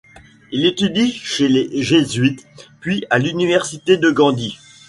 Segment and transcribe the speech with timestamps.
[0.51, 2.47] Il étudie chez les jésuites
[2.79, 4.57] puis à l'université de Gandie.